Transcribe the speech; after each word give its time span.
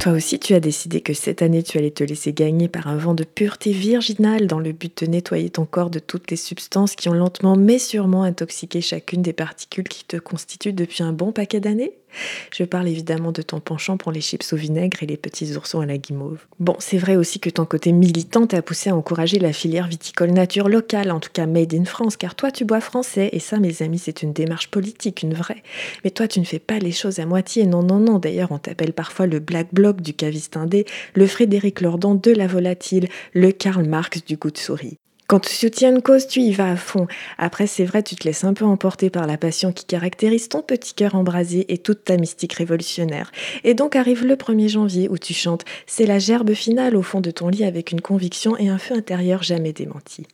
Toi 0.00 0.12
aussi, 0.12 0.38
tu 0.38 0.54
as 0.54 0.60
décidé 0.60 1.02
que 1.02 1.12
cette 1.12 1.42
année, 1.42 1.62
tu 1.62 1.76
allais 1.76 1.90
te 1.90 2.02
laisser 2.02 2.32
gagner 2.32 2.68
par 2.68 2.86
un 2.86 2.96
vent 2.96 3.12
de 3.12 3.22
pureté 3.22 3.70
virginale 3.70 4.46
dans 4.46 4.58
le 4.58 4.72
but 4.72 5.04
de 5.04 5.10
nettoyer 5.10 5.50
ton 5.50 5.66
corps 5.66 5.90
de 5.90 5.98
toutes 5.98 6.30
les 6.30 6.38
substances 6.38 6.96
qui 6.96 7.10
ont 7.10 7.14
lentement 7.14 7.54
mais 7.54 7.78
sûrement 7.78 8.22
intoxiqué 8.22 8.80
chacune 8.80 9.20
des 9.20 9.34
particules 9.34 9.88
qui 9.88 10.06
te 10.06 10.16
constituent 10.16 10.72
depuis 10.72 11.02
un 11.02 11.12
bon 11.12 11.32
paquet 11.32 11.60
d'années 11.60 11.99
je 12.52 12.64
parle 12.64 12.88
évidemment 12.88 13.32
de 13.32 13.42
ton 13.42 13.60
penchant 13.60 13.96
pour 13.96 14.12
les 14.12 14.20
chips 14.20 14.52
au 14.52 14.56
vinaigre 14.56 15.02
et 15.02 15.06
les 15.06 15.16
petits 15.16 15.56
oursons 15.56 15.80
à 15.80 15.86
la 15.86 15.98
guimauve. 15.98 16.38
Bon, 16.58 16.76
c'est 16.78 16.98
vrai 16.98 17.16
aussi 17.16 17.40
que 17.40 17.50
ton 17.50 17.64
côté 17.64 17.92
militant 17.92 18.46
t'a 18.46 18.62
poussé 18.62 18.90
à 18.90 18.96
encourager 18.96 19.38
la 19.38 19.52
filière 19.52 19.86
viticole 19.86 20.30
nature 20.30 20.68
locale, 20.68 21.10
en 21.10 21.20
tout 21.20 21.30
cas 21.32 21.46
made 21.46 21.74
in 21.74 21.84
France, 21.84 22.16
car 22.16 22.34
toi 22.34 22.50
tu 22.50 22.64
bois 22.64 22.80
français, 22.80 23.30
et 23.32 23.40
ça 23.40 23.58
mes 23.58 23.82
amis 23.82 23.98
c'est 23.98 24.22
une 24.22 24.32
démarche 24.32 24.68
politique, 24.68 25.22
une 25.22 25.34
vraie. 25.34 25.62
Mais 26.04 26.10
toi 26.10 26.28
tu 26.28 26.40
ne 26.40 26.44
fais 26.44 26.58
pas 26.58 26.78
les 26.78 26.92
choses 26.92 27.18
à 27.18 27.26
moitié, 27.26 27.66
non 27.66 27.82
non 27.82 27.98
non, 27.98 28.18
d'ailleurs 28.18 28.52
on 28.52 28.58
t'appelle 28.58 28.92
parfois 28.92 29.26
le 29.26 29.38
Black 29.38 29.68
Bloc 29.72 30.00
du 30.00 30.14
caviste 30.14 30.56
indé, 30.56 30.84
le 31.14 31.26
Frédéric 31.26 31.80
Lordon 31.80 32.14
de 32.14 32.30
la 32.32 32.46
volatile, 32.46 33.08
le 33.32 33.52
Karl 33.52 33.86
Marx 33.86 34.24
du 34.24 34.36
goût 34.36 34.50
de 34.50 34.58
souris. 34.58 34.98
Quand 35.30 35.38
tu 35.38 35.54
soutiens 35.54 35.90
une 35.94 36.02
cause, 36.02 36.26
tu 36.26 36.40
y 36.40 36.50
vas 36.50 36.72
à 36.72 36.74
fond. 36.74 37.06
Après, 37.38 37.68
c'est 37.68 37.84
vrai, 37.84 38.02
tu 38.02 38.16
te 38.16 38.24
laisses 38.24 38.42
un 38.42 38.52
peu 38.52 38.64
emporter 38.64 39.10
par 39.10 39.28
la 39.28 39.38
passion 39.38 39.70
qui 39.70 39.84
caractérise 39.84 40.48
ton 40.48 40.60
petit 40.60 40.92
cœur 40.92 41.14
embrasé 41.14 41.72
et 41.72 41.78
toute 41.78 42.02
ta 42.02 42.16
mystique 42.16 42.54
révolutionnaire. 42.54 43.30
Et 43.62 43.74
donc 43.74 43.94
arrive 43.94 44.26
le 44.26 44.34
1er 44.34 44.66
janvier 44.66 45.08
où 45.08 45.18
tu 45.18 45.32
chantes 45.32 45.64
C'est 45.86 46.04
la 46.04 46.18
gerbe 46.18 46.52
finale 46.54 46.96
au 46.96 47.02
fond 47.02 47.20
de 47.20 47.30
ton 47.30 47.46
lit 47.46 47.62
avec 47.62 47.92
une 47.92 48.00
conviction 48.00 48.56
et 48.56 48.70
un 48.70 48.78
feu 48.78 48.96
intérieur 48.96 49.44
jamais 49.44 49.72
démenti. 49.72 50.26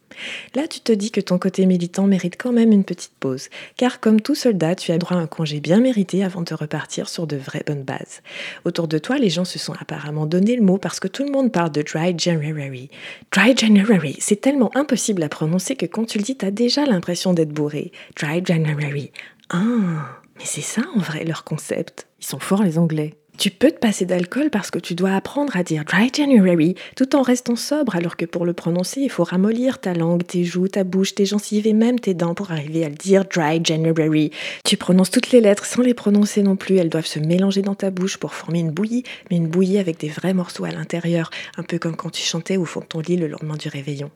Là, 0.54 0.68
tu 0.68 0.80
te 0.80 0.92
dis 0.92 1.10
que 1.10 1.20
ton 1.20 1.38
côté 1.38 1.66
militant 1.66 2.06
mérite 2.06 2.36
quand 2.38 2.52
même 2.52 2.72
une 2.72 2.84
petite 2.84 3.12
pause, 3.18 3.48
car 3.76 4.00
comme 4.00 4.20
tout 4.20 4.34
soldat, 4.34 4.74
tu 4.74 4.92
as 4.92 4.98
droit 4.98 5.16
à 5.16 5.20
un 5.20 5.26
congé 5.26 5.60
bien 5.60 5.80
mérité 5.80 6.24
avant 6.24 6.42
de 6.42 6.54
repartir 6.54 7.08
sur 7.08 7.26
de 7.26 7.36
vraies 7.36 7.64
bonnes 7.66 7.82
bases. 7.82 8.22
Autour 8.64 8.88
de 8.88 8.98
toi, 8.98 9.18
les 9.18 9.30
gens 9.30 9.44
se 9.44 9.58
sont 9.58 9.74
apparemment 9.80 10.26
donné 10.26 10.56
le 10.56 10.62
mot 10.62 10.78
parce 10.78 11.00
que 11.00 11.08
tout 11.08 11.24
le 11.24 11.30
monde 11.30 11.52
parle 11.52 11.72
de 11.72 11.82
Dry 11.82 12.14
January. 12.16 12.90
Dry 13.32 13.56
January, 13.56 14.16
c'est 14.18 14.40
tellement 14.40 14.76
impossible 14.76 15.22
à 15.22 15.28
prononcer 15.28 15.76
que 15.76 15.86
quand 15.86 16.04
tu 16.04 16.18
le 16.18 16.24
dis, 16.24 16.36
t'as 16.36 16.50
déjà 16.50 16.84
l'impression 16.84 17.32
d'être 17.32 17.52
bourré. 17.52 17.92
Dry 18.16 18.42
January. 18.44 19.12
Ah, 19.50 20.20
mais 20.38 20.44
c'est 20.44 20.60
ça 20.60 20.82
en 20.94 21.00
vrai 21.00 21.24
leur 21.24 21.44
concept. 21.44 22.06
Ils 22.20 22.26
sont 22.26 22.38
forts 22.38 22.62
les 22.62 22.78
Anglais. 22.78 23.14
Tu 23.38 23.50
peux 23.50 23.70
te 23.70 23.78
passer 23.78 24.06
d'alcool 24.06 24.48
parce 24.48 24.70
que 24.70 24.78
tu 24.78 24.94
dois 24.94 25.14
apprendre 25.14 25.56
à 25.58 25.62
dire 25.62 25.84
Dry 25.84 26.10
January 26.10 26.74
tout 26.96 27.14
en 27.14 27.20
restant 27.20 27.56
sobre, 27.56 27.94
alors 27.94 28.16
que 28.16 28.24
pour 28.24 28.46
le 28.46 28.54
prononcer, 28.54 29.02
il 29.02 29.10
faut 29.10 29.24
ramollir 29.24 29.78
ta 29.78 29.92
langue, 29.92 30.26
tes 30.26 30.42
joues, 30.44 30.68
ta 30.68 30.84
bouche, 30.84 31.14
tes 31.14 31.26
gencives 31.26 31.66
et 31.66 31.74
même 31.74 32.00
tes 32.00 32.14
dents 32.14 32.34
pour 32.34 32.50
arriver 32.50 32.84
à 32.84 32.88
le 32.88 32.94
dire 32.94 33.26
Dry 33.26 33.60
January. 33.62 34.30
Tu 34.64 34.78
prononces 34.78 35.10
toutes 35.10 35.32
les 35.32 35.42
lettres 35.42 35.66
sans 35.66 35.82
les 35.82 35.92
prononcer 35.92 36.42
non 36.42 36.56
plus, 36.56 36.76
elles 36.76 36.88
doivent 36.88 37.04
se 37.04 37.18
mélanger 37.18 37.60
dans 37.60 37.74
ta 37.74 37.90
bouche 37.90 38.16
pour 38.16 38.32
former 38.32 38.60
une 38.60 38.70
bouillie, 38.70 39.04
mais 39.30 39.36
une 39.36 39.48
bouillie 39.48 39.78
avec 39.78 40.00
des 40.00 40.08
vrais 40.08 40.32
morceaux 40.32 40.64
à 40.64 40.70
l'intérieur, 40.70 41.30
un 41.58 41.62
peu 41.62 41.78
comme 41.78 41.96
quand 41.96 42.10
tu 42.10 42.22
chantais 42.22 42.56
au 42.56 42.64
fond 42.64 42.80
de 42.80 42.86
ton 42.86 43.00
lit 43.00 43.16
le 43.18 43.28
lendemain 43.28 43.56
du 43.56 43.68
réveillon. 43.68 44.10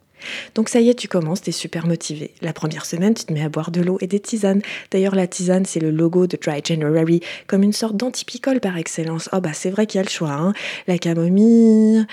Donc 0.55 0.69
ça 0.69 0.81
y 0.81 0.89
est, 0.91 0.95
tu 0.95 1.09
commences, 1.09 1.43
t'es 1.43 1.53
super 1.53 1.87
motivé. 1.87 2.33
La 2.43 2.53
première 2.53 2.85
semaine, 2.87 3.15
tu 3.15 3.25
te 3.25 3.33
mets 3.33 3.43
à 3.43 3.49
boire 3.49 3.71
de 3.71 3.81
l'eau 3.81 3.99
et 4.01 4.07
des 4.07 4.21
tisanes. 4.21 4.63
D'ailleurs, 4.91 5.15
la 5.15 5.27
tisane, 5.27 5.65
c'est 5.65 5.81
le 5.81 5.91
logo 5.91 6.27
de 6.27 6.37
Dry 6.37 6.61
January, 6.65 7.21
comme 7.47 7.63
une 7.63 7.73
sorte 7.73 7.97
d'antipicole 7.97 8.61
par 8.61 8.77
excellence. 8.77 9.29
Oh 9.33 9.41
bah 9.41 9.53
c'est 9.53 9.71
vrai 9.71 9.87
qu'il 9.87 9.99
y 9.99 10.01
a 10.01 10.05
le 10.05 10.11
choix. 10.11 10.33
Hein. 10.33 10.53
La 10.87 10.99
camomille, 10.99 12.07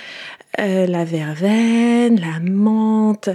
euh, 0.60 0.88
la 0.88 1.06
verveine, 1.06 2.20
la 2.20 2.40
menthe. 2.40 3.30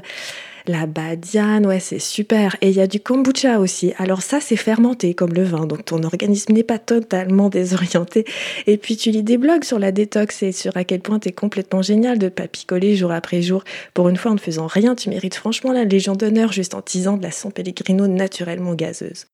La 0.67 0.87
badiane, 0.87 1.67
ouais, 1.67 1.81
c'est 1.81 1.99
super. 1.99 2.57
Et 2.61 2.69
il 2.69 2.77
y 2.77 2.81
a 2.81 2.87
du 2.87 3.01
kombucha 3.01 3.59
aussi. 3.59 3.93
Alors 3.99 4.23
ça, 4.23 4.41
c'est 4.41 4.57
fermenté 4.57 5.15
comme 5.15 5.33
le 5.33 5.43
vin, 5.43 5.67
donc 5.67 5.85
ton 5.85 6.03
organisme 6.05 6.53
n'est 6.53 6.63
pas 6.63 6.79
totalement 6.79 7.49
désorienté. 7.49 8.25
Et 8.67 8.77
puis 8.77 8.97
tu 8.97 9.11
lis 9.11 9.23
des 9.23 9.39
blogs 9.39 9.65
sur 9.65 9.79
la 9.79 9.93
détox 9.93 10.43
et 10.43 10.53
sur 10.53 10.77
à 10.77 10.85
quel 10.85 11.01
point 11.01 11.19
t'es 11.19 11.33
complètement 11.33 11.83
génial 11.83 12.19
de 12.19 12.29
pas 12.29 12.47
picoler 12.47 12.95
jour 12.97 13.11
après 13.11 13.43
jour. 13.43 13.65
Pour 13.95 14.09
une 14.09 14.17
fois, 14.17 14.31
en 14.31 14.35
ne 14.35 14.41
faisant 14.41 14.67
rien, 14.67 14.95
tu 14.95 15.11
mérites 15.11 15.35
franchement 15.35 15.73
la 15.73 15.85
Légion 15.85 16.15
d'honneur 16.15 16.53
juste 16.53 16.75
en 16.75 16.83
tisant 16.83 17.17
de 17.17 17.23
la 17.23 17.31
San 17.31 17.53
Pellegrino 17.53 18.07
naturellement 18.07 18.75
gazeuse. 18.75 19.27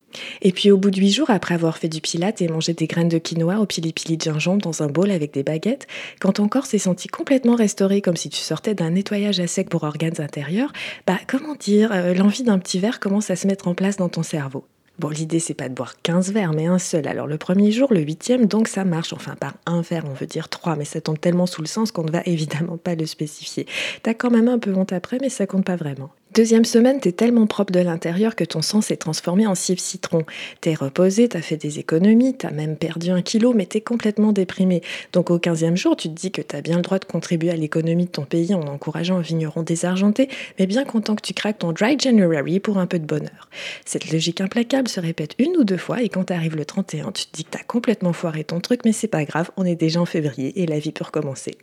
Et 0.43 0.53
puis 0.53 0.71
au 0.71 0.77
bout 0.77 0.91
de 0.91 0.99
huit 0.99 1.13
jours, 1.13 1.31
après 1.31 1.55
avoir 1.55 1.79
fait 1.79 1.89
du 1.89 2.01
pilate 2.01 2.41
et 2.43 2.49
mangé 2.49 2.75
des 2.75 2.87
graines 2.87 3.09
de 3.09 3.19
quinoa 3.19 3.59
au 3.61 3.67
pili-pili 3.67 4.17
de 4.17 4.23
gingembre 4.23 4.63
dans 4.63 4.83
un 4.83 4.89
bol 4.89 5.11
avec 5.11 5.33
des 5.33 5.43
baguettes, 5.43 5.87
quand 6.21 6.33
ton 6.33 6.49
corps 6.49 6.67
s'est 6.67 6.79
senti 6.79 7.09
complètement 7.09 7.55
restauré 7.55 8.01
comme 8.01 8.17
si 8.17 8.29
tu 8.29 8.41
sortais 8.41 8.75
d'un 8.75 8.91
nettoyage 8.91 9.41
à 9.41 9.47
sec 9.47 9.69
pour 9.69 9.85
organes 9.85 10.21
intérieurs, 10.21 10.73
bah 11.07 11.19
comment 11.27 11.55
dire, 11.55 11.91
euh, 11.93 12.15
l'envie 12.15 12.43
d'un 12.43 12.59
petit 12.59 12.79
verre 12.79 13.01
commence 13.01 13.31
à 13.31 13.37
se 13.37 13.47
mettre 13.47 13.69
en 13.69 13.75
place 13.75 13.97
dans 13.97 14.09
ton 14.09 14.23
cerveau. 14.23 14.65
Bon, 14.99 15.11
l'idée, 15.11 15.39
c'est 15.39 15.55
pas 15.55 15.69
de 15.69 15.75
boire 15.75 15.95
15 16.03 16.33
verres, 16.33 16.53
mais 16.53 16.67
un 16.67 16.81
seul. 16.81 17.07
Alors, 17.07 17.29
le 17.29 17.39
premier 17.39 17.71
jour, 17.71 17.93
le 17.93 18.01
huitième, 18.01 18.47
donc 18.47 18.67
ça 18.67 18.85
marche. 18.85 19.13
Enfin, 19.13 19.37
par 19.37 19.55
un 19.65 19.81
verre, 19.81 20.05
on 20.11 20.13
veut 20.13 20.27
dire 20.27 20.49
trois, 20.49 20.75
mais 20.75 20.85
ça 20.85 21.01
tombe 21.01 21.21
tellement 21.21 21.47
sous 21.47 21.63
le 21.63 21.69
sens 21.69 21.93
qu'on 21.93 22.03
ne 22.03 22.11
va 22.11 22.23
évidemment 22.27 22.79
pas 22.79 22.97
le 22.97 23.07
spécifier. 23.07 23.67
T'as 24.03 24.15
quand 24.15 24.31
même 24.31 24.49
un 24.49 24.59
peu 24.59 24.75
honte 24.75 24.93
après, 24.93 25.19
mais 25.21 25.29
ça 25.29 25.47
compte 25.47 25.65
pas 25.65 25.77
vraiment. 25.77 26.11
Deuxième 26.39 26.65
semaine, 26.65 27.01
t'es 27.01 27.11
tellement 27.11 27.49
propre 27.49 27.73
de 27.73 27.81
l'intérieur 27.81 28.37
que 28.37 28.45
ton 28.45 28.63
sang 28.63 28.81
s'est 28.81 28.97
transformé 28.97 29.49
en 29.49 29.57
cive 29.57 29.81
citron. 29.81 30.23
T'es 30.61 30.73
reposé, 30.73 31.29
t'as 31.29 31.41
fait 31.41 31.57
des 31.57 31.81
économies, 31.81 32.37
t'as 32.37 32.53
même 32.53 32.77
perdu 32.77 33.11
un 33.11 33.23
kilo, 33.23 33.55
mais 33.55 33.67
t'es 33.67 33.81
complètement 33.81 34.31
déprimé. 34.31 34.81
Donc 35.13 35.33
au 35.33 35.41
quinzième 35.41 35.77
jour, 35.77 35.97
tu 35.97 36.09
te 36.09 36.15
dis 36.15 36.31
que 36.31 36.41
t'as 36.41 36.61
bien 36.61 36.77
le 36.77 36.83
droit 36.83 37.01
de 37.01 37.07
contribuer 37.07 37.51
à 37.51 37.57
l'économie 37.57 38.05
de 38.05 38.11
ton 38.13 38.25
pays 38.25 38.55
en 38.55 38.61
encourageant 38.69 39.17
un 39.17 39.21
vigneron 39.21 39.65
désargenté, 39.65 40.29
mais 40.61 40.69
bien 40.69 40.85
content 40.85 41.17
que 41.17 41.23
tu 41.23 41.35
craques 41.35 41.59
ton 41.59 41.73
dry 41.73 41.99
January 41.99 42.61
pour 42.61 42.79
un 42.79 42.87
peu 42.87 43.01
de 43.01 43.05
bonheur. 43.05 43.51
Cette 43.85 44.13
logique 44.13 44.41
implacable 44.41 44.87
se 44.87 45.01
répète 45.01 45.35
une 45.41 45.57
ou 45.57 45.65
deux 45.65 45.77
fois 45.77 46.05
et 46.05 46.09
quand 46.09 46.23
t'arrives 46.23 46.55
le 46.55 46.65
31, 46.65 47.11
tu 47.11 47.27
te 47.27 47.37
dis 47.37 47.43
que 47.43 47.51
t'as 47.51 47.65
complètement 47.65 48.13
foiré 48.13 48.45
ton 48.45 48.61
truc, 48.61 48.83
mais 48.85 48.93
c'est 48.93 49.09
pas 49.09 49.25
grave, 49.25 49.51
on 49.57 49.65
est 49.65 49.75
déjà 49.75 50.01
en 50.01 50.07
février 50.07 50.63
et 50.63 50.67
la 50.67 50.79
vie 50.79 50.93
peut 50.93 51.05
recommencer. 51.05 51.59